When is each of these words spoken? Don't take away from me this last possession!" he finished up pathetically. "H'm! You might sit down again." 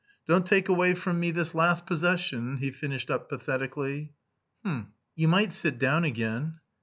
Don't 0.27 0.47
take 0.47 0.67
away 0.67 0.95
from 0.95 1.19
me 1.19 1.29
this 1.29 1.53
last 1.53 1.85
possession!" 1.85 2.57
he 2.57 2.71
finished 2.71 3.11
up 3.11 3.29
pathetically. 3.29 4.13
"H'm! 4.65 4.93
You 5.15 5.27
might 5.27 5.53
sit 5.53 5.77
down 5.77 6.05
again." 6.05 6.57